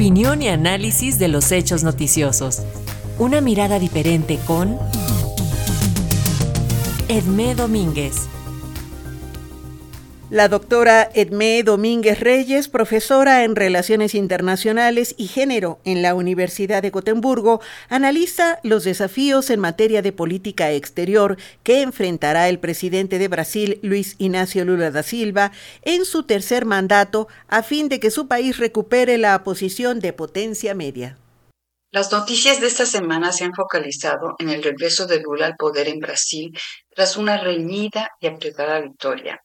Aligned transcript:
Opinión 0.00 0.40
y 0.40 0.48
análisis 0.48 1.18
de 1.18 1.28
los 1.28 1.52
hechos 1.52 1.82
noticiosos. 1.82 2.62
Una 3.18 3.42
mirada 3.42 3.78
diferente 3.78 4.38
con 4.46 4.78
Edmé 7.08 7.54
Domínguez. 7.54 8.14
La 10.30 10.46
doctora 10.46 11.10
Edmé 11.12 11.64
Domínguez 11.64 12.20
Reyes, 12.20 12.68
profesora 12.68 13.42
en 13.42 13.56
Relaciones 13.56 14.14
Internacionales 14.14 15.16
y 15.18 15.26
Género 15.26 15.80
en 15.84 16.02
la 16.02 16.14
Universidad 16.14 16.82
de 16.82 16.90
Gotemburgo, 16.90 17.60
analiza 17.88 18.60
los 18.62 18.84
desafíos 18.84 19.50
en 19.50 19.58
materia 19.58 20.02
de 20.02 20.12
política 20.12 20.70
exterior 20.70 21.36
que 21.64 21.82
enfrentará 21.82 22.48
el 22.48 22.60
presidente 22.60 23.18
de 23.18 23.26
Brasil, 23.26 23.80
Luis 23.82 24.14
Ignacio 24.18 24.64
Lula 24.64 24.92
da 24.92 25.02
Silva, 25.02 25.50
en 25.82 26.04
su 26.04 26.22
tercer 26.22 26.64
mandato 26.64 27.26
a 27.48 27.64
fin 27.64 27.88
de 27.88 27.98
que 27.98 28.12
su 28.12 28.28
país 28.28 28.58
recupere 28.58 29.18
la 29.18 29.42
posición 29.42 29.98
de 29.98 30.12
potencia 30.12 30.74
media. 30.74 31.18
Las 31.90 32.12
noticias 32.12 32.60
de 32.60 32.68
esta 32.68 32.86
semana 32.86 33.32
se 33.32 33.42
han 33.42 33.52
focalizado 33.52 34.36
en 34.38 34.50
el 34.50 34.62
regreso 34.62 35.08
de 35.08 35.20
Lula 35.20 35.46
al 35.46 35.56
poder 35.56 35.88
en 35.88 35.98
Brasil 35.98 36.56
tras 36.94 37.16
una 37.16 37.36
reñida 37.36 38.10
y 38.20 38.28
apretada 38.28 38.80
victoria. 38.80 39.40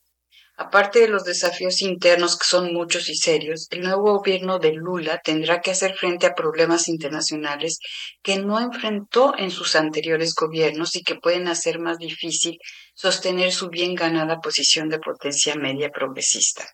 Aparte 0.57 0.99
de 0.99 1.09
los 1.09 1.25
desafíos 1.25 1.81
internos 1.81 2.37
que 2.37 2.45
son 2.45 2.73
muchos 2.73 3.09
y 3.09 3.15
serios, 3.15 3.67
el 3.71 3.81
nuevo 3.81 4.19
gobierno 4.19 4.57
de 4.57 4.71
Lula 4.71 5.19
tendrá 5.21 5.59
que 5.59 5.71
hacer 5.71 5.95
frente 5.95 6.27
a 6.27 6.33
problemas 6.33 6.87
internacionales 6.87 7.79
que 8.23 8.37
no 8.37 8.61
enfrentó 8.61 9.33
en 9.37 9.51
sus 9.51 9.75
anteriores 9.75 10.33
gobiernos 10.33 10.95
y 10.95 11.03
que 11.03 11.15
pueden 11.15 11.49
hacer 11.49 11.79
más 11.79 11.97
difícil 11.97 12.57
sostener 12.93 13.51
su 13.51 13.69
bien 13.69 13.95
ganada 13.95 14.39
posición 14.39 14.87
de 14.87 14.99
potencia 14.99 15.55
media 15.55 15.89
progresista. 15.89 16.65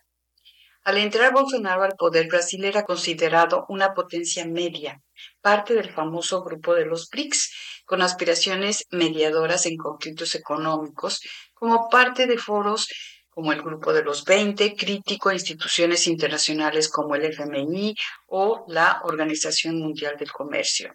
Al 0.84 0.98
entrar 0.98 1.32
Bolsonaro 1.32 1.82
al 1.82 1.96
poder, 1.96 2.28
Brasil 2.28 2.64
era 2.64 2.84
considerado 2.84 3.66
una 3.68 3.94
potencia 3.94 4.44
media, 4.44 5.00
parte 5.40 5.74
del 5.74 5.92
famoso 5.92 6.42
grupo 6.42 6.74
de 6.74 6.86
los 6.86 7.08
BRICS, 7.08 7.82
con 7.84 8.02
aspiraciones 8.02 8.84
mediadoras 8.90 9.66
en 9.66 9.76
conflictos 9.76 10.34
económicos, 10.34 11.20
como 11.52 11.88
parte 11.88 12.26
de 12.26 12.38
foros 12.38 12.88
como 13.34 13.52
el 13.52 13.62
Grupo 13.62 13.92
de 13.92 14.04
los 14.04 14.24
20, 14.24 14.76
crítico 14.76 15.30
a 15.30 15.34
instituciones 15.34 16.06
internacionales 16.06 16.88
como 16.88 17.14
el 17.14 17.24
FMI 17.24 17.94
o 18.26 18.64
la 18.68 19.00
Organización 19.04 19.78
Mundial 19.78 20.16
del 20.18 20.30
Comercio. 20.30 20.94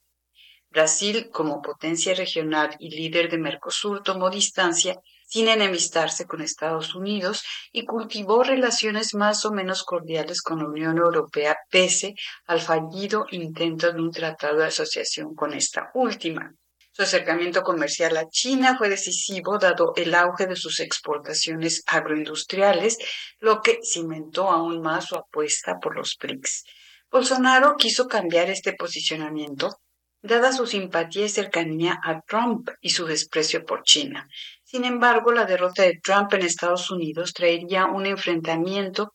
Brasil, 0.70 1.30
como 1.32 1.62
potencia 1.62 2.14
regional 2.14 2.76
y 2.80 2.92
líder 2.92 3.32
de 3.32 3.40
Mercosur, 3.40 4.04
tomó 4.04 4.30
distancia 4.30 5.00
sin 5.26 5.48
enemistarse 5.48 6.26
con 6.26 6.42
Estados 6.42 6.94
Unidos 6.94 7.44
y 7.72 7.86
cultivó 7.86 8.44
relaciones 8.44 9.16
más 9.16 9.44
o 9.46 9.52
menos 9.52 9.84
cordiales 9.84 10.42
con 10.42 10.60
la 10.60 10.70
Unión 10.70 10.98
Europea 11.00 11.58
pese 11.72 12.14
al 12.46 12.62
fallido 12.62 13.26
intento 13.32 13.92
de 13.92 14.00
un 14.00 14.12
tratado 14.12 14.60
de 14.60 14.68
asociación 14.68 15.34
con 15.34 15.54
esta 15.54 15.90
última. 15.96 16.54
Su 16.98 17.04
acercamiento 17.04 17.62
comercial 17.62 18.18
a 18.18 18.28
China 18.28 18.76
fue 18.76 18.90
decisivo 18.90 19.60
dado 19.60 19.94
el 19.96 20.16
auge 20.16 20.48
de 20.48 20.56
sus 20.56 20.80
exportaciones 20.80 21.84
agroindustriales, 21.86 22.98
lo 23.38 23.62
que 23.62 23.78
cimentó 23.84 24.50
aún 24.50 24.82
más 24.82 25.06
su 25.06 25.16
apuesta 25.16 25.78
por 25.80 25.96
los 25.96 26.18
BRICS. 26.20 26.64
Bolsonaro 27.12 27.76
quiso 27.78 28.08
cambiar 28.08 28.50
este 28.50 28.74
posicionamiento 28.74 29.78
dada 30.24 30.52
su 30.52 30.66
simpatía 30.66 31.26
y 31.26 31.30
cercanía 31.30 32.00
a 32.04 32.22
Trump 32.22 32.70
y 32.82 32.90
su 32.90 33.06
desprecio 33.06 33.64
por 33.64 33.84
China. 33.84 34.28
Sin 34.64 34.84
embargo, 34.84 35.32
la 35.32 35.46
derrota 35.46 35.84
de 35.84 36.00
Trump 36.02 36.34
en 36.34 36.42
Estados 36.42 36.90
Unidos 36.90 37.32
traería 37.32 37.86
un 37.86 38.08
enfrentamiento 38.08 39.14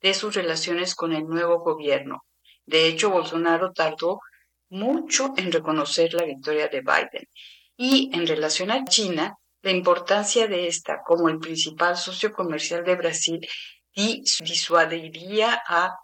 de 0.00 0.14
sus 0.14 0.36
relaciones 0.36 0.94
con 0.94 1.12
el 1.12 1.24
nuevo 1.24 1.64
gobierno. 1.64 2.20
De 2.64 2.86
hecho, 2.86 3.10
Bolsonaro 3.10 3.72
tardó 3.72 4.20
mucho 4.68 5.34
en 5.36 5.52
reconocer 5.52 6.14
la 6.14 6.24
victoria 6.24 6.68
de 6.68 6.80
Biden. 6.80 7.28
Y 7.76 8.10
en 8.14 8.26
relación 8.26 8.70
a 8.70 8.84
China, 8.84 9.36
la 9.62 9.70
importancia 9.70 10.46
de 10.46 10.68
esta 10.68 11.02
como 11.04 11.28
el 11.28 11.38
principal 11.38 11.96
socio 11.96 12.32
comercial 12.32 12.84
de 12.84 12.96
Brasil 12.96 13.48
disuadiría 13.94 15.62
a 15.66 15.96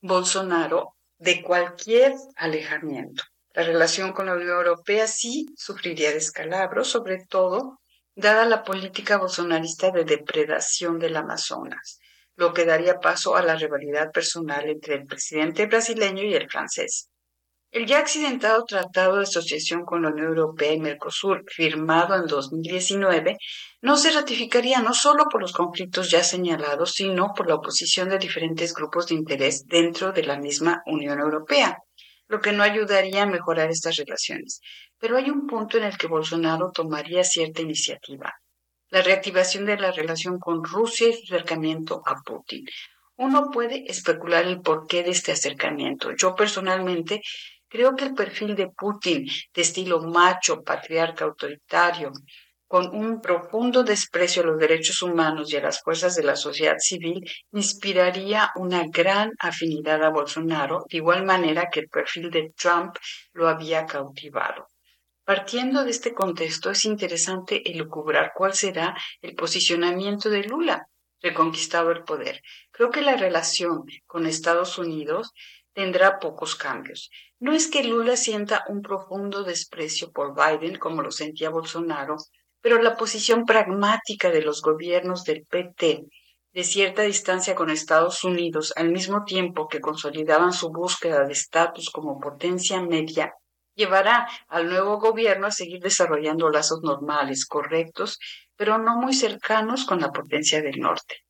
Bolsonaro 0.00 0.96
de 1.18 1.42
cualquier 1.42 2.14
alejamiento. 2.36 3.24
La 3.54 3.62
relación 3.62 4.12
con 4.12 4.26
la 4.26 4.34
Unión 4.34 4.50
Europea 4.50 5.06
sí 5.06 5.46
sufriría 5.56 6.12
descalabro, 6.12 6.84
sobre 6.84 7.24
todo 7.28 7.80
dada 8.14 8.44
la 8.44 8.62
política 8.62 9.16
bolsonarista 9.16 9.90
de 9.90 10.04
depredación 10.04 10.98
del 10.98 11.16
Amazonas, 11.16 11.98
lo 12.36 12.52
que 12.52 12.64
daría 12.64 13.00
paso 13.00 13.36
a 13.36 13.42
la 13.42 13.56
rivalidad 13.56 14.10
personal 14.12 14.68
entre 14.68 14.96
el 14.96 15.06
presidente 15.06 15.66
brasileño 15.66 16.22
y 16.22 16.34
el 16.34 16.48
francés. 16.48 17.10
El 17.70 17.84
ya 17.84 17.98
accidentado 17.98 18.64
Tratado 18.64 19.16
de 19.16 19.24
Asociación 19.24 19.84
con 19.84 20.00
la 20.00 20.08
Unión 20.08 20.28
Europea 20.28 20.72
y 20.72 20.80
Mercosur, 20.80 21.44
firmado 21.46 22.14
en 22.14 22.26
2019, 22.26 23.36
no 23.82 23.98
se 23.98 24.10
ratificaría 24.10 24.80
no 24.80 24.94
solo 24.94 25.26
por 25.30 25.42
los 25.42 25.52
conflictos 25.52 26.10
ya 26.10 26.24
señalados, 26.24 26.94
sino 26.94 27.34
por 27.36 27.46
la 27.46 27.56
oposición 27.56 28.08
de 28.08 28.18
diferentes 28.18 28.72
grupos 28.72 29.08
de 29.08 29.16
interés 29.16 29.66
dentro 29.66 30.12
de 30.12 30.22
la 30.22 30.38
misma 30.38 30.82
Unión 30.86 31.20
Europea, 31.20 31.76
lo 32.26 32.40
que 32.40 32.52
no 32.52 32.62
ayudaría 32.62 33.24
a 33.24 33.26
mejorar 33.26 33.70
estas 33.70 33.96
relaciones. 33.96 34.62
Pero 34.98 35.18
hay 35.18 35.28
un 35.28 35.46
punto 35.46 35.76
en 35.76 35.84
el 35.84 35.98
que 35.98 36.06
Bolsonaro 36.06 36.70
tomaría 36.72 37.22
cierta 37.22 37.60
iniciativa, 37.60 38.32
la 38.88 39.02
reactivación 39.02 39.66
de 39.66 39.76
la 39.76 39.92
relación 39.92 40.38
con 40.38 40.64
Rusia 40.64 41.08
y 41.08 41.12
su 41.12 41.34
acercamiento 41.34 42.00
a 42.06 42.14
Putin. 42.24 42.64
Uno 43.16 43.50
puede 43.50 43.84
especular 43.90 44.46
el 44.46 44.62
porqué 44.62 45.02
de 45.02 45.10
este 45.10 45.32
acercamiento. 45.32 46.12
Yo 46.16 46.34
personalmente 46.34 47.20
Creo 47.68 47.94
que 47.94 48.04
el 48.04 48.14
perfil 48.14 48.56
de 48.56 48.68
Putin, 48.68 49.26
de 49.54 49.62
estilo 49.62 50.00
macho, 50.00 50.62
patriarca, 50.62 51.26
autoritario, 51.26 52.12
con 52.66 52.94
un 52.94 53.20
profundo 53.20 53.82
desprecio 53.82 54.42
a 54.42 54.46
los 54.46 54.58
derechos 54.58 55.00
humanos 55.02 55.52
y 55.52 55.56
a 55.56 55.62
las 55.62 55.82
fuerzas 55.82 56.14
de 56.16 56.22
la 56.22 56.36
sociedad 56.36 56.76
civil, 56.78 57.20
inspiraría 57.52 58.50
una 58.56 58.84
gran 58.88 59.32
afinidad 59.38 60.02
a 60.02 60.10
Bolsonaro, 60.10 60.84
de 60.88 60.98
igual 60.98 61.24
manera 61.24 61.68
que 61.70 61.80
el 61.80 61.88
perfil 61.88 62.30
de 62.30 62.52
Trump 62.56 62.96
lo 63.32 63.48
había 63.48 63.86
cautivado. 63.86 64.66
Partiendo 65.24 65.84
de 65.84 65.90
este 65.90 66.14
contexto, 66.14 66.70
es 66.70 66.86
interesante 66.86 67.70
elucubrar 67.70 68.32
cuál 68.34 68.54
será 68.54 68.96
el 69.20 69.34
posicionamiento 69.34 70.30
de 70.30 70.44
Lula, 70.44 70.86
reconquistado 71.20 71.90
el 71.90 72.04
poder. 72.04 72.40
Creo 72.70 72.90
que 72.90 73.02
la 73.02 73.16
relación 73.16 73.84
con 74.06 74.26
Estados 74.26 74.78
Unidos 74.78 75.32
tendrá 75.74 76.18
pocos 76.18 76.54
cambios. 76.54 77.10
No 77.40 77.52
es 77.52 77.68
que 77.68 77.84
Lula 77.84 78.16
sienta 78.16 78.64
un 78.68 78.82
profundo 78.82 79.44
desprecio 79.44 80.10
por 80.10 80.34
Biden 80.34 80.76
como 80.78 81.02
lo 81.02 81.10
sentía 81.10 81.50
Bolsonaro, 81.50 82.16
pero 82.60 82.82
la 82.82 82.96
posición 82.96 83.44
pragmática 83.44 84.30
de 84.30 84.42
los 84.42 84.60
gobiernos 84.60 85.24
del 85.24 85.46
PT 85.46 86.04
de 86.52 86.64
cierta 86.64 87.02
distancia 87.02 87.54
con 87.54 87.70
Estados 87.70 88.24
Unidos 88.24 88.72
al 88.76 88.90
mismo 88.90 89.24
tiempo 89.24 89.68
que 89.68 89.80
consolidaban 89.80 90.52
su 90.52 90.70
búsqueda 90.70 91.24
de 91.24 91.32
estatus 91.32 91.90
como 91.90 92.18
potencia 92.18 92.82
media 92.82 93.32
llevará 93.76 94.26
al 94.48 94.68
nuevo 94.68 94.98
gobierno 94.98 95.46
a 95.46 95.52
seguir 95.52 95.80
desarrollando 95.80 96.50
lazos 96.50 96.80
normales, 96.82 97.46
correctos, 97.46 98.18
pero 98.56 98.78
no 98.78 98.96
muy 98.96 99.14
cercanos 99.14 99.84
con 99.84 100.00
la 100.00 100.10
potencia 100.10 100.60
del 100.60 100.80
norte. 100.80 101.27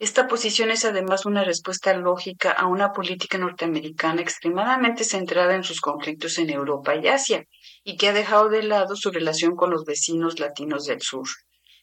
Esta 0.00 0.28
posición 0.28 0.70
es 0.70 0.86
además 0.86 1.26
una 1.26 1.44
respuesta 1.44 1.92
lógica 1.92 2.52
a 2.52 2.66
una 2.66 2.90
política 2.90 3.36
norteamericana 3.36 4.22
extremadamente 4.22 5.04
centrada 5.04 5.54
en 5.54 5.62
sus 5.62 5.82
conflictos 5.82 6.38
en 6.38 6.48
Europa 6.48 6.96
y 6.96 7.06
Asia, 7.06 7.44
y 7.84 7.98
que 7.98 8.08
ha 8.08 8.14
dejado 8.14 8.48
de 8.48 8.62
lado 8.62 8.96
su 8.96 9.10
relación 9.10 9.56
con 9.56 9.70
los 9.70 9.84
vecinos 9.84 10.40
latinos 10.40 10.86
del 10.86 11.02
sur. 11.02 11.28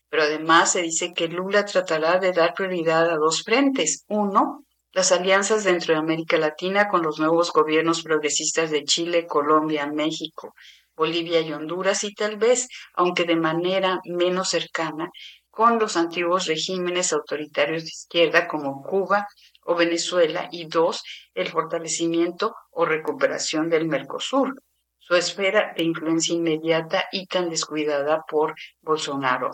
Pero 0.09 0.23
además 0.23 0.71
se 0.71 0.81
dice 0.81 1.13
que 1.13 1.27
Lula 1.27 1.65
tratará 1.65 2.17
de 2.17 2.31
dar 2.31 2.55
prioridad 2.55 3.07
a 3.07 3.17
dos 3.17 3.43
frentes. 3.43 4.03
Uno, 4.07 4.63
las 4.93 5.11
alianzas 5.11 5.63
dentro 5.63 5.93
de 5.93 5.99
América 5.99 6.37
Latina 6.39 6.87
con 6.87 7.03
los 7.03 7.19
nuevos 7.19 7.53
gobiernos 7.53 8.01
progresistas 8.01 8.71
de 8.71 8.83
Chile, 8.83 9.27
Colombia, 9.27 9.85
México, 9.85 10.55
Bolivia 10.95 11.41
y 11.41 11.53
Honduras, 11.53 12.03
y 12.03 12.15
tal 12.15 12.37
vez, 12.37 12.67
aunque 12.95 13.25
de 13.25 13.35
manera 13.35 13.99
menos 14.05 14.49
cercana, 14.49 15.11
con 15.57 15.79
los 15.79 15.97
antiguos 15.97 16.45
regímenes 16.45 17.11
autoritarios 17.13 17.81
de 17.81 17.89
izquierda 17.89 18.47
como 18.47 18.83
Cuba 18.83 19.25
o 19.63 19.73
Venezuela 19.73 20.49
y 20.51 20.67
dos, 20.67 21.01
el 21.33 21.47
fortalecimiento 21.47 22.53
o 22.69 22.85
recuperación 22.85 23.67
del 23.67 23.87
Mercosur, 23.87 24.53
su 24.99 25.15
esfera 25.15 25.73
de 25.75 25.83
influencia 25.83 26.35
inmediata 26.35 27.05
y 27.11 27.25
tan 27.25 27.49
descuidada 27.49 28.21
por 28.29 28.53
Bolsonaro. 28.81 29.49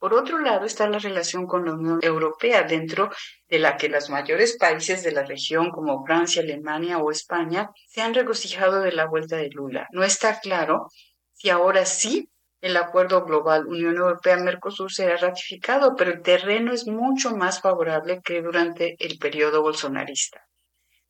Por 0.00 0.14
otro 0.14 0.40
lado 0.40 0.66
está 0.66 0.88
la 0.88 0.98
relación 0.98 1.46
con 1.46 1.64
la 1.64 1.74
Unión 1.74 2.00
Europea, 2.02 2.64
dentro 2.64 3.10
de 3.46 3.60
la 3.60 3.76
que 3.76 3.88
los 3.88 4.10
mayores 4.10 4.56
países 4.58 5.04
de 5.04 5.12
la 5.12 5.22
región 5.22 5.70
como 5.70 6.04
Francia, 6.04 6.42
Alemania 6.42 6.98
o 6.98 7.12
España 7.12 7.70
se 7.86 8.02
han 8.02 8.12
regocijado 8.12 8.80
de 8.80 8.90
la 8.90 9.06
vuelta 9.06 9.36
de 9.36 9.50
Lula. 9.50 9.86
No 9.92 10.02
está 10.02 10.40
claro 10.40 10.88
si 11.32 11.50
ahora 11.50 11.86
sí 11.86 12.28
el 12.64 12.78
acuerdo 12.78 13.26
global 13.26 13.66
Unión 13.66 13.98
Europea-Mercosur 13.98 14.90
será 14.90 15.18
ratificado, 15.18 15.94
pero 15.96 16.12
el 16.12 16.22
terreno 16.22 16.72
es 16.72 16.86
mucho 16.86 17.36
más 17.36 17.60
favorable 17.60 18.22
que 18.24 18.40
durante 18.40 18.96
el 19.04 19.18
periodo 19.18 19.60
bolsonarista. 19.60 20.40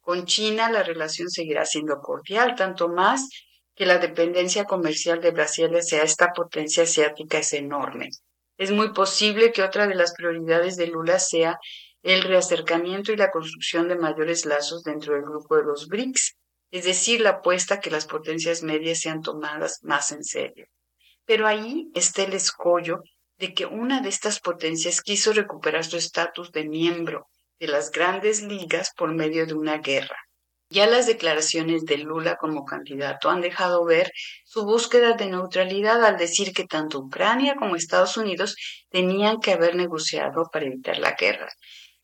Con 0.00 0.26
China 0.26 0.68
la 0.68 0.82
relación 0.82 1.30
seguirá 1.30 1.64
siendo 1.64 2.00
cordial, 2.00 2.56
tanto 2.56 2.88
más 2.88 3.28
que 3.72 3.86
la 3.86 3.98
dependencia 3.98 4.64
comercial 4.64 5.20
de 5.20 5.30
Brasil 5.30 5.72
hacia 5.76 6.02
esta 6.02 6.32
potencia 6.32 6.82
asiática 6.82 7.38
es 7.38 7.52
enorme. 7.52 8.08
Es 8.58 8.72
muy 8.72 8.92
posible 8.92 9.52
que 9.52 9.62
otra 9.62 9.86
de 9.86 9.94
las 9.94 10.12
prioridades 10.12 10.74
de 10.74 10.88
Lula 10.88 11.20
sea 11.20 11.60
el 12.02 12.22
reacercamiento 12.22 13.12
y 13.12 13.16
la 13.16 13.30
construcción 13.30 13.86
de 13.86 13.94
mayores 13.94 14.44
lazos 14.44 14.82
dentro 14.82 15.14
del 15.14 15.22
grupo 15.22 15.54
de 15.54 15.62
los 15.62 15.86
BRICS, 15.86 16.34
es 16.72 16.84
decir, 16.84 17.20
la 17.20 17.30
apuesta 17.30 17.78
que 17.78 17.92
las 17.92 18.06
potencias 18.06 18.64
medias 18.64 18.98
sean 18.98 19.22
tomadas 19.22 19.78
más 19.84 20.10
en 20.10 20.24
serio. 20.24 20.66
Pero 21.26 21.46
ahí 21.46 21.90
está 21.94 22.22
el 22.24 22.34
escollo 22.34 23.02
de 23.38 23.54
que 23.54 23.66
una 23.66 24.00
de 24.00 24.08
estas 24.08 24.40
potencias 24.40 25.00
quiso 25.00 25.32
recuperar 25.32 25.84
su 25.84 25.96
estatus 25.96 26.52
de 26.52 26.68
miembro 26.68 27.28
de 27.58 27.68
las 27.68 27.90
grandes 27.90 28.42
ligas 28.42 28.90
por 28.96 29.12
medio 29.14 29.46
de 29.46 29.54
una 29.54 29.78
guerra. 29.78 30.16
Ya 30.70 30.86
las 30.86 31.06
declaraciones 31.06 31.84
de 31.84 31.98
Lula 31.98 32.36
como 32.36 32.64
candidato 32.64 33.30
han 33.30 33.40
dejado 33.40 33.84
ver 33.84 34.10
su 34.44 34.64
búsqueda 34.64 35.12
de 35.12 35.26
neutralidad 35.26 36.04
al 36.04 36.16
decir 36.16 36.52
que 36.52 36.64
tanto 36.64 37.00
Ucrania 37.00 37.54
como 37.54 37.76
Estados 37.76 38.16
Unidos 38.16 38.56
tenían 38.90 39.40
que 39.40 39.52
haber 39.52 39.76
negociado 39.76 40.48
para 40.52 40.66
evitar 40.66 40.98
la 40.98 41.12
guerra. 41.12 41.48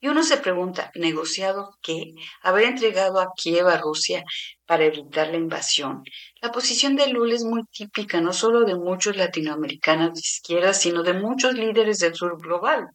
Y 0.02 0.08
uno 0.08 0.22
se 0.22 0.38
pregunta, 0.38 0.90
¿negociado 0.94 1.76
qué? 1.82 2.14
¿Haber 2.42 2.64
entregado 2.64 3.20
a 3.20 3.32
Kiev 3.36 3.68
a 3.68 3.76
Rusia 3.76 4.24
para 4.64 4.84
evitar 4.84 5.28
la 5.28 5.36
invasión? 5.36 6.02
La 6.40 6.50
posición 6.50 6.96
de 6.96 7.08
Lula 7.08 7.34
es 7.34 7.44
muy 7.44 7.64
típica 7.70 8.18
no 8.22 8.32
solo 8.32 8.64
de 8.64 8.76
muchos 8.76 9.16
latinoamericanos 9.16 10.14
de 10.14 10.20
izquierda, 10.20 10.72
sino 10.72 11.02
de 11.02 11.12
muchos 11.12 11.52
líderes 11.52 11.98
del 11.98 12.14
sur 12.14 12.40
global. 12.40 12.88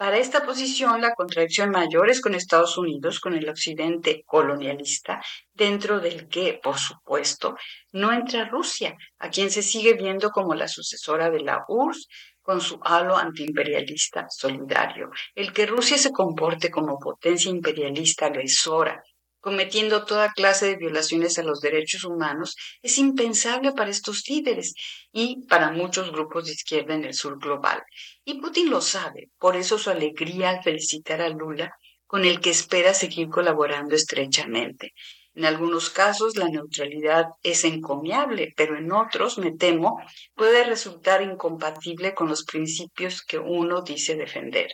Para 0.00 0.16
esta 0.16 0.46
posición, 0.46 1.02
la 1.02 1.12
contradicción 1.12 1.68
mayor 1.68 2.08
es 2.08 2.22
con 2.22 2.34
Estados 2.34 2.78
Unidos, 2.78 3.20
con 3.20 3.34
el 3.34 3.46
occidente 3.46 4.22
colonialista, 4.24 5.22
dentro 5.52 6.00
del 6.00 6.26
que, 6.26 6.58
por 6.62 6.78
supuesto, 6.78 7.54
no 7.92 8.10
entra 8.10 8.48
Rusia, 8.48 8.96
a 9.18 9.28
quien 9.28 9.50
se 9.50 9.60
sigue 9.60 9.92
viendo 9.92 10.30
como 10.30 10.54
la 10.54 10.68
sucesora 10.68 11.28
de 11.28 11.40
la 11.40 11.66
URSS, 11.68 12.08
con 12.42 12.60
su 12.60 12.80
halo 12.82 13.16
antiimperialista 13.16 14.26
solidario. 14.28 15.10
El 15.34 15.52
que 15.52 15.66
Rusia 15.66 15.98
se 15.98 16.12
comporte 16.12 16.70
como 16.70 16.98
potencia 16.98 17.50
imperialista 17.50 18.26
agresora, 18.26 19.02
cometiendo 19.40 20.04
toda 20.04 20.32
clase 20.32 20.66
de 20.66 20.76
violaciones 20.76 21.38
a 21.38 21.42
los 21.42 21.60
derechos 21.60 22.04
humanos, 22.04 22.56
es 22.82 22.98
impensable 22.98 23.72
para 23.72 23.90
estos 23.90 24.28
líderes 24.28 24.74
y 25.12 25.46
para 25.46 25.72
muchos 25.72 26.12
grupos 26.12 26.46
de 26.46 26.52
izquierda 26.52 26.94
en 26.94 27.04
el 27.04 27.14
sur 27.14 27.38
global. 27.38 27.82
Y 28.24 28.40
Putin 28.40 28.70
lo 28.70 28.80
sabe, 28.80 29.30
por 29.38 29.56
eso 29.56 29.78
su 29.78 29.90
alegría 29.90 30.50
al 30.50 30.62
felicitar 30.62 31.22
a 31.22 31.28
Lula, 31.28 31.72
con 32.06 32.24
el 32.24 32.40
que 32.40 32.50
espera 32.50 32.92
seguir 32.92 33.28
colaborando 33.28 33.94
estrechamente. 33.94 34.92
En 35.40 35.46
algunos 35.46 35.88
casos 35.88 36.36
la 36.36 36.50
neutralidad 36.50 37.24
es 37.42 37.64
encomiable, 37.64 38.52
pero 38.58 38.76
en 38.76 38.92
otros, 38.92 39.38
me 39.38 39.52
temo, 39.52 39.98
puede 40.34 40.64
resultar 40.64 41.22
incompatible 41.22 42.12
con 42.12 42.28
los 42.28 42.44
principios 42.44 43.22
que 43.22 43.38
uno 43.38 43.80
dice 43.80 44.16
defender. 44.16 44.68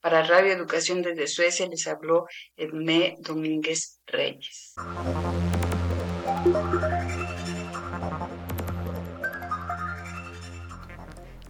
Para 0.00 0.22
Radio 0.22 0.54
Educación 0.54 1.02
desde 1.02 1.26
Suecia 1.26 1.68
les 1.68 1.86
habló 1.86 2.24
Edmé 2.56 3.16
Domínguez 3.18 4.00
Reyes. 4.06 4.72